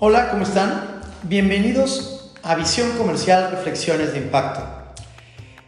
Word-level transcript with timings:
Hola, 0.00 0.30
¿cómo 0.30 0.44
están? 0.44 1.00
Bienvenidos 1.24 2.30
a 2.44 2.54
Visión 2.54 2.88
Comercial 2.96 3.50
Reflexiones 3.50 4.12
de 4.12 4.18
Impacto. 4.18 4.62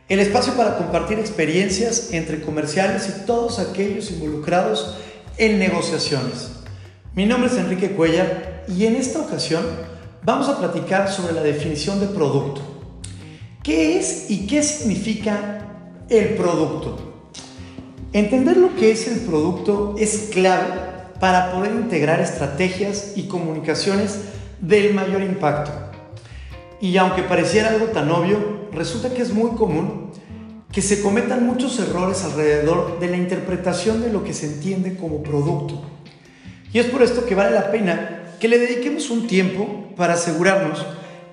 El 0.08 0.20
espacio 0.20 0.52
para 0.52 0.76
compartir 0.76 1.18
experiencias 1.18 2.12
entre 2.12 2.40
comerciales 2.40 3.08
y 3.08 3.26
todos 3.26 3.58
aquellos 3.58 4.08
involucrados 4.12 4.98
en 5.36 5.58
negociaciones. 5.58 6.52
Mi 7.12 7.26
nombre 7.26 7.50
es 7.50 7.58
Enrique 7.58 7.90
Cuellar 7.90 8.62
y 8.68 8.86
en 8.86 8.94
esta 8.94 9.18
ocasión 9.18 9.64
vamos 10.22 10.48
a 10.48 10.60
platicar 10.60 11.10
sobre 11.10 11.32
la 11.32 11.42
definición 11.42 11.98
de 11.98 12.06
producto. 12.06 12.60
¿Qué 13.64 13.98
es 13.98 14.30
y 14.30 14.46
qué 14.46 14.62
significa 14.62 15.66
el 16.08 16.36
producto? 16.36 17.24
Entender 18.12 18.58
lo 18.58 18.76
que 18.76 18.92
es 18.92 19.08
el 19.08 19.22
producto 19.22 19.96
es 19.98 20.28
clave 20.30 20.99
para 21.20 21.52
poder 21.52 21.72
integrar 21.72 22.20
estrategias 22.20 23.12
y 23.14 23.24
comunicaciones 23.24 24.20
del 24.60 24.94
mayor 24.94 25.22
impacto. 25.22 25.70
Y 26.80 26.96
aunque 26.96 27.22
pareciera 27.22 27.68
algo 27.68 27.86
tan 27.86 28.10
obvio, 28.10 28.68
resulta 28.72 29.10
que 29.10 29.20
es 29.20 29.32
muy 29.32 29.50
común 29.50 30.10
que 30.72 30.82
se 30.82 31.02
cometan 31.02 31.46
muchos 31.46 31.78
errores 31.78 32.24
alrededor 32.24 32.98
de 33.00 33.08
la 33.08 33.16
interpretación 33.16 34.00
de 34.00 34.12
lo 34.12 34.24
que 34.24 34.32
se 34.32 34.46
entiende 34.46 34.96
como 34.96 35.22
producto. 35.22 35.82
Y 36.72 36.78
es 36.78 36.86
por 36.86 37.02
esto 37.02 37.26
que 37.26 37.34
vale 37.34 37.50
la 37.50 37.70
pena 37.70 38.36
que 38.40 38.48
le 38.48 38.58
dediquemos 38.58 39.10
un 39.10 39.26
tiempo 39.26 39.92
para 39.96 40.14
asegurarnos 40.14 40.86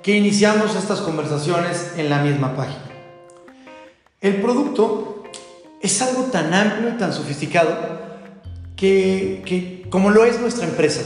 que 0.03 0.17
iniciamos 0.17 0.75
estas 0.75 0.99
conversaciones 0.99 1.93
en 1.97 2.09
la 2.09 2.21
misma 2.21 2.55
página. 2.55 2.83
El 4.19 4.41
producto 4.41 5.23
es 5.81 6.01
algo 6.01 6.23
tan 6.23 6.53
amplio 6.53 6.89
y 6.89 6.97
tan 6.97 7.13
sofisticado 7.13 8.06
que, 8.77 9.83
como 9.89 10.11
lo 10.11 10.23
es 10.23 10.39
nuestra 10.39 10.65
empresa. 10.65 11.01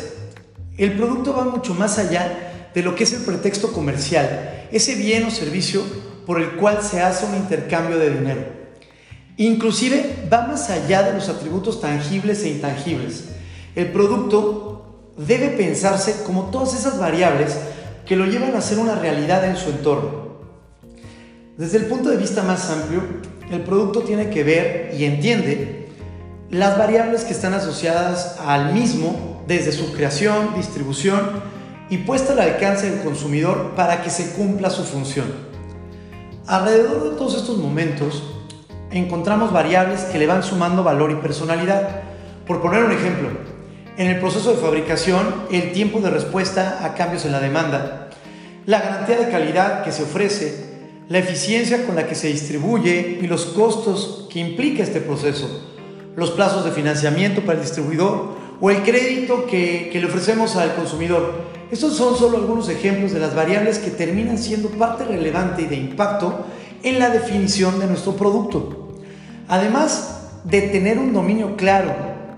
El 0.78 0.94
producto 0.94 1.34
va 1.34 1.46
mucho 1.46 1.74
más 1.74 1.98
allá 1.98 2.70
de 2.74 2.84
lo 2.84 2.96
que 2.96 3.06
es 3.06 3.14
el 3.14 3.24
pretexto 3.24 3.72
comercial, 3.72 4.68
ese 4.72 4.96
bien 4.96 5.24
o 5.24 5.32
servicio 5.32 5.82
por 6.26 6.40
el 6.40 6.52
cual 6.52 6.84
se 6.84 7.02
hace 7.02 7.26
un 7.26 7.36
intercambio 7.36 7.98
de 7.98 8.12
dinero. 8.12 8.46
Inclusive 9.38 10.28
va 10.32 10.48
más 10.48 10.70
allá 10.70 11.04
de 11.04 11.14
los 11.14 11.30
atributos 11.30 11.82
tangibles 11.82 12.44
e 12.44 12.50
intangibles. 12.50 13.26
El 13.76 13.92
producto 13.92 15.14
debe 15.18 15.50
pensarse 15.50 16.24
como 16.26 16.52
todas 16.52 16.74
esas 16.74 17.00
variables 17.00 17.58
que 18.06 18.16
lo 18.16 18.26
llevan 18.26 18.56
a 18.56 18.62
ser 18.62 18.80
una 18.80 18.96
realidad 18.96 19.46
en 19.46 19.56
su 19.56 19.70
entorno. 19.70 20.32
Desde 21.58 21.78
el 21.78 21.86
punto 21.86 22.10
de 22.10 22.18
vista 22.18 22.44
más 22.44 22.70
amplio, 22.70 23.02
el 23.50 23.62
producto 23.62 24.02
tiene 24.02 24.30
que 24.30 24.44
ver 24.44 24.96
y 24.98 25.06
entiende 25.06 25.81
las 26.52 26.78
variables 26.78 27.24
que 27.24 27.32
están 27.32 27.54
asociadas 27.54 28.36
al 28.46 28.74
mismo 28.74 29.42
desde 29.48 29.72
su 29.72 29.94
creación, 29.94 30.54
distribución 30.58 31.42
y 31.90 32.00
puesta 32.00 32.34
al 32.34 32.42
alcance 32.42 32.92
del 32.92 33.02
consumidor 33.04 33.72
para 33.78 34.02
que 34.02 34.10
se 34.10 34.34
cumpla 34.34 34.70
su 34.70 34.84
función. 34.84 35.28
Alrededor 36.48 37.12
de 37.12 37.18
todos 37.18 37.36
estos 37.36 37.58
momentos 37.58 38.22
encontramos 38.92 39.54
variables 39.54 40.02
que 40.02 40.20
le 40.20 40.28
van 40.28 40.44
sumando 40.44 40.84
valor 40.84 41.12
y 41.12 41.16
personalidad. 41.16 42.02
Por 42.46 42.62
poner 42.62 42.84
un 42.84 42.92
ejemplo, 42.92 43.30
en 43.98 44.08
el 44.08 44.20
proceso 44.20 44.52
de 44.52 44.58
fabricación, 44.58 45.46
el 45.52 45.72
tiempo 45.72 46.02
de 46.02 46.10
respuesta 46.10 46.80
a 46.84 46.96
cambios 46.96 47.24
en 47.24 47.32
la 47.32 47.40
demanda, 47.40 48.10
la 48.66 48.82
garantía 48.82 49.18
de 49.18 49.32
calidad 49.32 49.86
que 49.86 49.94
se 49.94 50.04
ofrece, 50.04 50.66
la 51.08 51.20
eficiencia 51.20 51.86
con 51.86 51.96
la 51.96 52.08
que 52.08 52.16
se 52.16 52.28
distribuye 52.28 53.20
y 53.22 53.28
los 53.28 53.46
costos 53.46 54.28
que 54.30 54.40
implica 54.40 54.84
este 54.84 55.00
proceso 55.00 55.71
los 56.16 56.32
plazos 56.32 56.66
de 56.66 56.72
financiamiento 56.72 57.42
para 57.42 57.60
el 57.60 57.64
distribuidor 57.64 58.42
o 58.60 58.70
el 58.70 58.84
crédito 58.84 59.46
que, 59.46 59.92
le 59.94 60.06
ofrecemos 60.06 60.56
al 60.56 60.76
consumidor. 60.76 61.52
Estos 61.72 61.96
son 61.96 62.18
solo 62.18 62.38
algunos 62.38 62.70
ejemplos 62.70 63.12
de 63.12 63.20
las 63.20 63.34
variables 63.34 63.80
que 63.80 63.92
terminan 63.92 64.38
siendo 64.38 64.70
parte 64.70 65.06
relevante 65.06 65.64
y 65.64 65.66
de 65.66 65.78
impacto 65.78 66.46
en 66.84 67.00
la 67.00 67.10
definición 67.10 67.80
de 67.80 67.88
nuestro 67.88 68.16
producto. 68.16 69.00
Además 69.48 70.30
de 70.44 70.62
tener 70.64 71.00
un 71.00 71.14
dominio 71.14 71.56
claro 71.56 71.94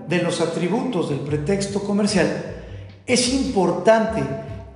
de 0.08 0.22
los 0.22 0.40
atributos 0.40 1.10
del 1.10 1.20
pretexto 1.20 1.80
comercial, 1.80 2.28
es 3.06 3.32
importante 3.32 4.22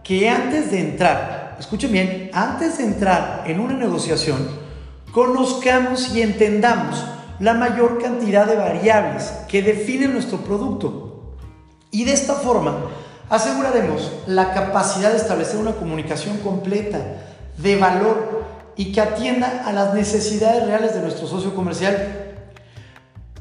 que 0.03 0.29
antes 0.29 0.71
de 0.71 0.81
entrar, 0.81 1.57
escuchen 1.59 1.93
bien, 1.93 2.31
antes 2.33 2.79
de 2.79 2.85
entrar 2.85 3.45
en 3.47 3.61
una 3.61 3.75
negociación, 3.75 4.39
conozcamos 5.13 6.15
y 6.15 6.23
entendamos 6.23 7.05
la 7.39 7.55
mayor 7.55 8.03
cantidad 8.03 8.47
de 8.47 8.57
variables 8.57 9.33
que 9.49 9.63
definen 9.63 10.13
nuestro 10.13 10.39
producto. 10.39 11.37
Y 11.91 12.05
de 12.05 12.13
esta 12.13 12.35
forma 12.35 12.77
aseguraremos 13.31 14.13
la 14.27 14.53
capacidad 14.53 15.11
de 15.11 15.19
establecer 15.19 15.59
una 15.59 15.73
comunicación 15.73 16.39
completa, 16.39 16.99
de 17.57 17.77
valor 17.77 18.45
y 18.77 18.93
que 18.93 19.01
atienda 19.01 19.65
a 19.67 19.73
las 19.73 19.95
necesidades 19.95 20.67
reales 20.67 20.95
de 20.95 21.01
nuestro 21.01 21.27
socio 21.27 21.55
comercial. 21.55 22.37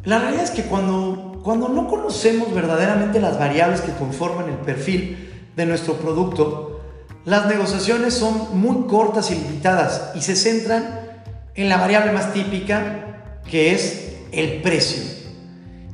La 0.04 0.20
realidad 0.20 0.44
es 0.44 0.52
que 0.52 0.64
cuando, 0.64 1.42
cuando 1.44 1.70
no 1.70 1.88
conocemos 1.88 2.54
verdaderamente 2.54 3.20
las 3.20 3.38
variables 3.38 3.82
que 3.82 3.92
conforman 3.94 4.50
el 4.50 4.58
perfil 4.58 5.52
de 5.56 5.66
nuestro 5.66 5.96
producto, 5.96 6.82
las 7.26 7.46
negociaciones 7.48 8.14
son 8.14 8.60
muy 8.60 8.88
cortas 8.88 9.32
y 9.32 9.36
limitadas 9.36 10.12
y 10.16 10.22
se 10.22 10.36
centran 10.36 11.02
en 11.56 11.70
la 11.70 11.78
variable 11.78 12.14
más 12.14 12.34
típica 12.34 13.08
que 13.50 13.74
es 13.74 14.14
el 14.32 14.62
precio. 14.62 15.04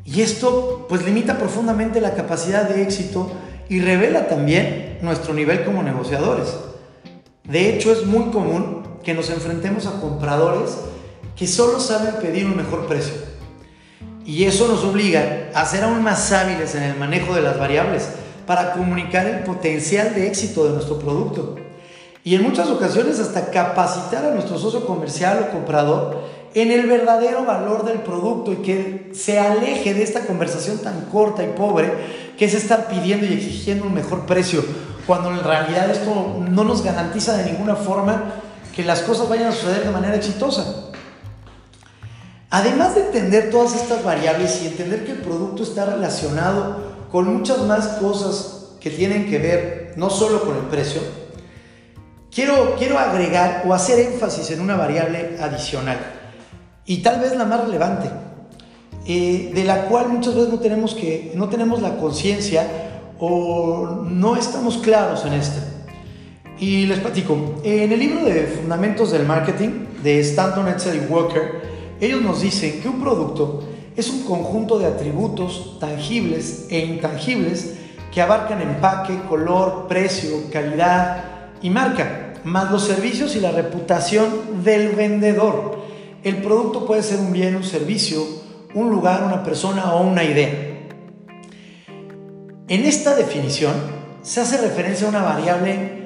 Y 0.05 0.21
esto 0.21 0.85
pues 0.89 1.03
limita 1.05 1.37
profundamente 1.37 2.01
la 2.01 2.13
capacidad 2.13 2.67
de 2.67 2.83
éxito 2.83 3.31
y 3.69 3.79
revela 3.79 4.27
también 4.27 4.97
nuestro 5.01 5.33
nivel 5.33 5.63
como 5.63 5.83
negociadores. 5.83 6.55
De 7.43 7.73
hecho 7.73 7.91
es 7.91 8.05
muy 8.05 8.31
común 8.31 8.83
que 9.03 9.13
nos 9.13 9.29
enfrentemos 9.29 9.85
a 9.85 9.99
compradores 9.99 10.77
que 11.35 11.47
solo 11.47 11.79
saben 11.79 12.15
pedir 12.21 12.45
un 12.45 12.57
mejor 12.57 12.87
precio. 12.87 13.13
Y 14.25 14.45
eso 14.45 14.67
nos 14.67 14.83
obliga 14.83 15.49
a 15.53 15.65
ser 15.65 15.83
aún 15.83 16.01
más 16.01 16.31
hábiles 16.31 16.75
en 16.75 16.83
el 16.83 16.95
manejo 16.95 17.33
de 17.33 17.41
las 17.41 17.59
variables 17.59 18.07
para 18.45 18.73
comunicar 18.73 19.25
el 19.25 19.43
potencial 19.43 20.15
de 20.15 20.27
éxito 20.27 20.65
de 20.65 20.73
nuestro 20.73 20.99
producto. 20.99 21.55
Y 22.23 22.35
en 22.35 22.43
muchas 22.43 22.69
ocasiones 22.69 23.19
hasta 23.19 23.51
capacitar 23.51 24.25
a 24.25 24.31
nuestro 24.33 24.57
socio 24.57 24.85
comercial 24.85 25.47
o 25.47 25.51
comprador 25.51 26.21
en 26.53 26.71
el 26.71 26.85
verdadero 26.85 27.45
valor 27.45 27.83
del 27.83 27.99
producto 27.99 28.51
y 28.53 28.57
que 28.57 29.11
se 29.13 29.39
aleje 29.39 29.93
de 29.93 30.03
esta 30.03 30.25
conversación 30.25 30.77
tan 30.79 31.05
corta 31.05 31.43
y 31.43 31.47
pobre 31.47 31.91
que 32.37 32.45
es 32.45 32.53
estar 32.53 32.87
pidiendo 32.87 33.25
y 33.25 33.33
exigiendo 33.33 33.85
un 33.85 33.93
mejor 33.93 34.25
precio, 34.25 34.63
cuando 35.07 35.31
en 35.31 35.43
realidad 35.43 35.89
esto 35.89 36.43
no 36.47 36.63
nos 36.63 36.83
garantiza 36.83 37.37
de 37.37 37.51
ninguna 37.51 37.75
forma 37.75 38.35
que 38.75 38.83
las 38.83 39.01
cosas 39.01 39.29
vayan 39.29 39.47
a 39.47 39.51
suceder 39.51 39.83
de 39.83 39.91
manera 39.91 40.15
exitosa. 40.15 40.91
Además 42.49 42.93
de 42.93 43.05
entender 43.05 43.49
todas 43.49 43.75
estas 43.75 44.03
variables 44.03 44.61
y 44.61 44.67
entender 44.67 45.05
que 45.05 45.13
el 45.13 45.17
producto 45.19 45.63
está 45.63 45.85
relacionado 45.85 46.93
con 47.11 47.33
muchas 47.33 47.59
más 47.59 47.87
cosas 47.99 48.75
que 48.79 48.91
tienen 48.91 49.27
que 49.29 49.39
ver 49.39 49.93
no 49.95 50.09
solo 50.09 50.43
con 50.43 50.55
el 50.57 50.63
precio, 50.63 51.01
quiero, 52.33 52.75
quiero 52.77 52.99
agregar 52.99 53.63
o 53.67 53.73
hacer 53.73 53.99
énfasis 53.99 54.51
en 54.51 54.61
una 54.61 54.75
variable 54.75 55.37
adicional 55.39 55.97
y 56.85 56.97
tal 56.97 57.19
vez 57.19 57.35
la 57.35 57.45
más 57.45 57.61
relevante, 57.61 58.09
eh, 59.05 59.51
de 59.53 59.63
la 59.63 59.85
cual 59.85 60.09
muchas 60.09 60.35
veces 60.35 60.49
no 60.49 60.59
tenemos, 60.59 60.93
que, 60.93 61.31
no 61.35 61.49
tenemos 61.49 61.81
la 61.81 61.97
conciencia 61.97 62.67
o 63.19 64.05
no 64.09 64.35
estamos 64.35 64.77
claros 64.77 65.25
en 65.25 65.33
esta. 65.33 65.61
Y 66.59 66.85
les 66.85 66.99
platico, 66.99 67.37
en 67.63 67.91
el 67.91 67.99
libro 67.99 68.23
de 68.25 68.43
Fundamentos 68.43 69.11
del 69.11 69.25
Marketing 69.25 69.85
de 70.03 70.19
Stanton, 70.19 70.67
Edsel 70.67 71.03
y 71.03 71.11
Walker, 71.11 71.61
ellos 71.99 72.21
nos 72.21 72.41
dicen 72.41 72.81
que 72.81 72.87
un 72.87 73.01
producto 73.01 73.63
es 73.95 74.09
un 74.09 74.23
conjunto 74.23 74.79
de 74.79 74.87
atributos 74.87 75.77
tangibles 75.79 76.67
e 76.69 76.79
intangibles 76.79 77.75
que 78.13 78.21
abarcan 78.21 78.61
empaque, 78.61 79.17
color, 79.27 79.87
precio, 79.87 80.49
calidad 80.51 81.23
y 81.61 81.69
marca, 81.69 82.33
más 82.43 82.71
los 82.71 82.85
servicios 82.85 83.35
y 83.35 83.39
la 83.39 83.51
reputación 83.51 84.63
del 84.63 84.89
vendedor. 84.89 85.83
El 86.23 86.37
producto 86.37 86.85
puede 86.85 87.03
ser 87.03 87.19
un 87.19 87.33
bien, 87.33 87.57
un 87.57 87.65
servicio, 87.65 88.25
un 88.73 88.89
lugar, 88.89 89.23
una 89.25 89.43
persona 89.43 89.93
o 89.93 90.07
una 90.07 90.23
idea. 90.23 90.87
En 92.69 92.85
esta 92.85 93.13
definición 93.13 93.73
se 94.21 94.39
hace 94.39 94.55
referencia 94.57 95.05
a 95.05 95.09
una 95.09 95.21
variable 95.21 96.03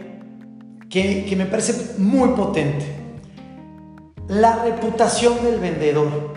que, 0.89 1.35
me 1.37 1.45
parece 1.45 1.99
muy 1.99 2.29
potente. 2.29 2.85
La 4.27 4.63
reputación 4.63 5.43
del 5.43 5.59
vendedor. 5.59 6.33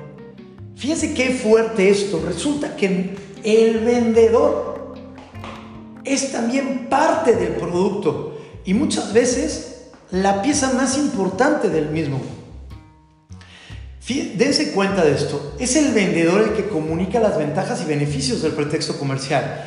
Fíjense 0.76 1.14
qué 1.14 1.30
fuerte 1.30 1.88
esto. 1.88 2.22
Resulta 2.24 2.76
que 2.76 3.16
el 3.42 3.78
vendedor 3.78 4.94
es 6.04 6.32
también 6.32 6.88
parte 6.90 7.34
del 7.34 7.54
producto 7.54 8.38
y 8.66 8.74
muchas 8.74 9.14
veces 9.14 9.90
la 10.10 10.42
pieza 10.42 10.74
más 10.74 10.98
importante 10.98 11.70
del 11.70 11.88
mismo. 11.88 12.20
Dense 14.14 14.72
cuenta 14.72 15.04
de 15.04 15.12
esto. 15.12 15.54
Es 15.58 15.76
el 15.76 15.92
vendedor 15.92 16.42
el 16.42 16.52
que 16.54 16.68
comunica 16.68 17.20
las 17.20 17.38
ventajas 17.38 17.82
y 17.82 17.84
beneficios 17.84 18.42
del 18.42 18.52
pretexto 18.52 18.98
comercial. 18.98 19.64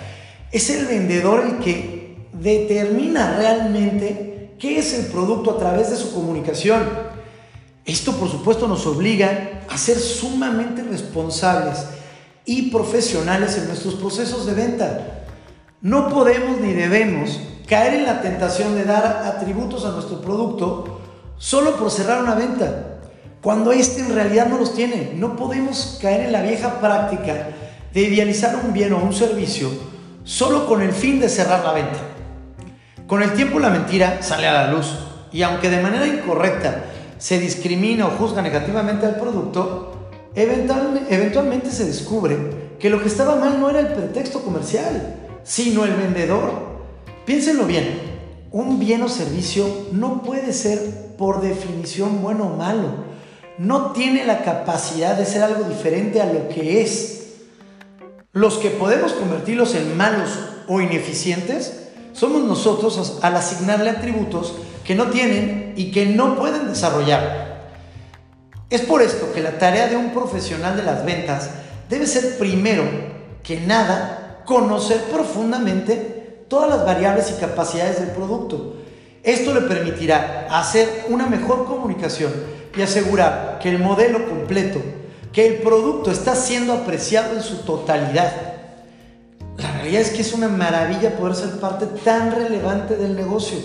Es 0.51 0.69
el 0.69 0.86
vendedor 0.86 1.45
el 1.45 1.63
que 1.63 2.18
determina 2.34 3.38
realmente 3.38 4.56
qué 4.60 4.80
es 4.80 4.94
el 4.94 5.06
producto 5.06 5.51
a 5.51 5.57
través 5.57 5.90
de 5.92 5.95
su 5.95 6.13
comunicación. 6.13 6.84
Esto 7.86 8.13
por 8.13 8.30
supuesto 8.30 8.68
nos 8.68 8.86
obliga 8.86 9.62
a 9.69 9.78
ser 9.78 9.98
sumamente 9.98 10.84
responsables 10.84 11.86
y 12.46 12.72
profesionales 12.72 13.57
en 13.57 13.68
nuestros 13.68 13.96
procesos 13.96 14.46
de 14.46 14.54
venta. 14.54 15.25
No 15.81 16.10
podemos 16.10 16.60
ni 16.60 16.74
debemos 16.74 17.39
caer 17.68 17.96
en 17.96 18.06
la 18.06 18.22
tentación 18.22 18.75
de 18.75 18.84
dar 18.84 19.24
atributos 19.25 19.86
a 19.86 19.92
nuestro 19.92 20.22
producto 20.22 21.01
solo 21.38 21.75
por 21.75 21.92
cerrar 21.92 22.22
una 22.22 22.36
venta, 22.36 22.93
cuando 23.44 23.74
éste 23.74 24.00
en 24.00 24.16
realidad 24.16 24.48
no 24.48 24.57
los 24.57 24.74
tiene. 24.74 25.12
No 25.16 25.36
podemos 25.36 26.00
caer 26.01 26.22
en 26.22 26.31
la 26.31 26.42
vieja 26.42 26.80
práctica 26.80 27.50
de 27.94 28.01
idealizar 28.01 28.56
un 28.56 28.72
bien 28.72 28.94
o 28.94 29.04
un 29.04 29.13
servicio 29.13 29.69
solo 30.24 30.66
con 30.66 30.81
el 30.81 30.94
fin 30.94 31.19
de 31.19 31.28
cerrar 31.28 31.63
la 31.66 31.74
venta. 31.74 32.00
Con 33.06 33.22
el 33.22 33.34
tiempo 33.34 33.60
la 33.60 33.69
mentira 33.69 34.22
sale 34.22 34.48
a 34.48 34.54
la 34.54 34.72
luz 34.72 34.98
y 35.34 35.42
aunque 35.42 35.69
de 35.69 35.81
manera 35.81 36.07
incorrecta 36.07 36.86
se 37.18 37.38
discrimina 37.38 38.07
o 38.07 38.12
juzga 38.12 38.42
negativamente 38.42 39.06
al 39.06 39.18
producto, 39.18 40.10
eventualmente 40.36 41.69
se 41.69 41.86
descubre 41.86 42.38
que 42.80 42.89
lo 42.89 43.01
que 43.01 43.10
estaba 43.10 43.36
mal 43.36 43.60
no 43.60 43.69
era 43.69 43.81
el 43.81 43.88
pretexto 43.88 44.42
comercial, 44.42 45.18
sino 45.44 45.84
el 45.84 45.96
vendedor. 45.96 46.80
Piénsenlo 47.25 47.66
bien, 47.66 48.00
un 48.51 48.80
bien 48.80 49.01
o 49.01 49.10
servicio 49.10 49.68
no 49.92 50.24
puede 50.24 50.54
ser 50.54 50.80
por 51.18 51.42
definición 51.42 52.22
bueno 52.22 52.46
o 52.46 52.57
malo. 52.57 53.12
No 53.58 53.92
tiene 53.92 54.26
la 54.26 54.44
capacidad 54.44 55.16
de 55.16 55.26
ser 55.26 55.44
algo 55.44 55.64
diferente 55.66 56.22
a 56.22 56.26
lo 56.26 56.50
que 56.50 56.82
es. 56.82 57.24
Los 58.32 58.58
que 58.58 58.72
podemos 58.72 59.14
convertirlos 59.14 59.76
en 59.76 59.96
malos 59.96 60.30
o 60.68 60.82
ineficientes 60.82 61.90
somos 62.14 62.44
nosotros 62.44 63.20
al 63.22 63.36
asignarle 63.36 63.92
atributos 63.92 64.56
que 64.84 64.96
no 64.96 65.08
tienen 65.08 65.74
y 65.76 65.92
que 65.92 66.08
no 66.08 66.36
pueden 66.36 66.68
desarrollar. 66.68 67.70
Es 68.70 68.82
por 68.82 69.04
esto 69.04 69.32
que 69.34 69.42
la 69.42 69.60
tarea 69.60 69.88
de 69.88 69.98
un 69.98 70.12
profesional 70.12 70.76
de 70.76 70.84
las 70.84 71.06
ventas 71.06 71.52
debe 71.90 72.08
ser 72.08 72.40
primero 72.40 72.84
que 73.44 73.60
nada 73.60 74.42
conocer 74.46 75.00
profundamente 75.12 76.46
todas 76.50 76.70
las 76.70 76.86
variables 76.86 77.32
y 77.32 77.40
capacidades 77.40 78.00
del 78.00 78.10
producto. 78.10 78.78
Esto 79.22 79.54
le 79.54 79.62
permitirá 79.62 80.48
hacer 80.50 81.06
una 81.10 81.28
mejor 81.28 81.66
comunicación 81.66 82.32
y 82.75 82.81
asegurar 82.81 83.60
que 83.62 83.70
el 83.70 83.80
modelo 83.80 84.28
completo, 84.28 84.81
que 85.31 85.48
el 85.48 85.56
producto 85.62 86.12
está 86.12 86.36
siendo 86.36 86.74
apreciado 86.74 87.36
en 87.36 87.42
su 87.42 87.58
totalidad. 87.58 88.31
La 89.58 89.72
realidad 89.72 90.02
es 90.02 90.10
que 90.10 90.22
es 90.22 90.34
una 90.34 90.48
maravilla 90.48 91.18
poder 91.18 91.36
ser 91.36 91.60
parte 91.60 91.86
tan 92.04 92.31
relevante 92.31 92.96
del 92.96 93.16
negocio 93.16 93.58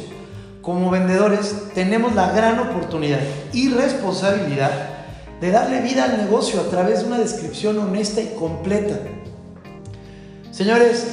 como 0.69 0.91
vendedores 0.91 1.55
tenemos 1.75 2.15
la 2.15 2.31
gran 2.31 2.59
oportunidad 2.59 3.21
y 3.55 3.71
responsabilidad 3.71 4.71
de 5.41 5.51
darle 5.51 5.81
vida 5.81 6.05
al 6.05 6.19
negocio 6.19 6.61
a 6.61 6.65
través 6.65 7.01
de 7.01 7.07
una 7.07 7.17
descripción 7.17 7.79
honesta 7.79 8.21
y 8.21 8.35
completa. 8.39 8.99
Señores, 10.51 11.07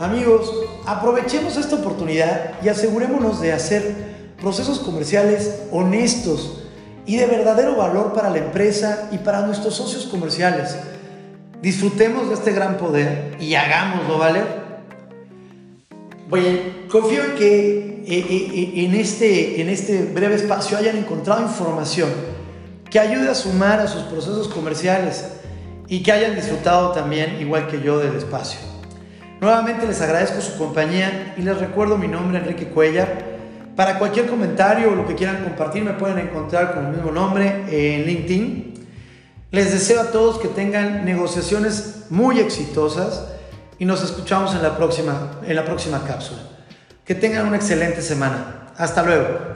amigos, 0.00 0.52
aprovechemos 0.86 1.56
esta 1.56 1.76
oportunidad 1.76 2.54
y 2.64 2.68
asegurémonos 2.68 3.40
de 3.40 3.52
hacer 3.52 3.94
procesos 4.40 4.80
comerciales 4.80 5.62
honestos 5.70 6.64
y 7.06 7.16
de 7.16 7.26
verdadero 7.26 7.76
valor 7.76 8.12
para 8.12 8.30
la 8.30 8.38
empresa 8.38 9.08
y 9.12 9.18
para 9.18 9.46
nuestros 9.46 9.74
socios 9.74 10.04
comerciales. 10.06 10.76
Disfrutemos 11.62 12.28
de 12.28 12.34
este 12.34 12.52
gran 12.52 12.76
poder 12.76 13.36
y 13.40 13.54
hagámoslo, 13.54 14.18
¿vale? 14.18 14.42
Bueno, 16.28 16.58
confío 16.90 17.24
en 17.24 17.34
que 17.36 17.78
eh, 17.78 18.04
eh, 18.08 18.50
eh, 18.54 18.84
en 18.84 18.94
este, 18.94 19.60
en 19.60 19.68
este 19.68 20.02
breve 20.02 20.34
espacio 20.34 20.76
hayan 20.76 20.96
encontrado 20.96 21.42
información 21.42 22.10
que 22.90 22.98
ayude 22.98 23.28
a 23.28 23.34
sumar 23.34 23.80
a 23.80 23.88
sus 23.88 24.02
procesos 24.02 24.48
comerciales 24.48 25.24
y 25.88 26.02
que 26.02 26.12
hayan 26.12 26.34
disfrutado 26.34 26.90
también, 26.90 27.40
igual 27.40 27.68
que 27.68 27.80
yo, 27.80 27.98
del 27.98 28.16
espacio. 28.16 28.58
Nuevamente 29.40 29.86
les 29.86 30.00
agradezco 30.00 30.40
su 30.40 30.56
compañía 30.58 31.34
y 31.36 31.42
les 31.42 31.58
recuerdo 31.58 31.96
mi 31.98 32.08
nombre, 32.08 32.38
Enrique 32.38 32.66
Cuellar. 32.66 33.35
Para 33.76 33.98
cualquier 33.98 34.26
comentario 34.26 34.90
o 34.90 34.94
lo 34.94 35.06
que 35.06 35.14
quieran 35.14 35.44
compartir, 35.44 35.84
me 35.84 35.92
pueden 35.92 36.18
encontrar 36.18 36.74
con 36.74 36.86
el 36.86 36.92
mismo 36.92 37.12
nombre 37.12 37.66
en 37.68 38.06
LinkedIn. 38.06 38.74
Les 39.50 39.70
deseo 39.70 40.00
a 40.00 40.10
todos 40.10 40.38
que 40.38 40.48
tengan 40.48 41.04
negociaciones 41.04 42.06
muy 42.08 42.40
exitosas 42.40 43.26
y 43.78 43.84
nos 43.84 44.02
escuchamos 44.02 44.54
en 44.54 44.62
la 44.62 44.78
próxima, 44.78 45.32
en 45.46 45.54
la 45.54 45.66
próxima 45.66 46.02
cápsula. 46.06 46.40
Que 47.04 47.14
tengan 47.14 47.46
una 47.46 47.56
excelente 47.56 48.00
semana. 48.00 48.72
Hasta 48.78 49.02
luego. 49.02 49.55